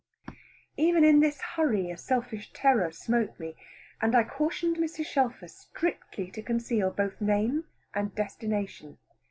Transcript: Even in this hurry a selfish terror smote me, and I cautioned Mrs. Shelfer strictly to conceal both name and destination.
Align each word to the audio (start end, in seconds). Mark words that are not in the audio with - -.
Even 0.77 1.03
in 1.03 1.19
this 1.19 1.39
hurry 1.41 1.91
a 1.91 1.95
selfish 1.95 2.51
terror 2.53 2.91
smote 2.91 3.39
me, 3.39 3.55
and 4.01 4.15
I 4.15 4.23
cautioned 4.23 4.77
Mrs. 4.77 5.05
Shelfer 5.05 5.47
strictly 5.47 6.31
to 6.31 6.41
conceal 6.41 6.89
both 6.89 7.21
name 7.21 7.65
and 7.93 8.15
destination. 8.15 8.97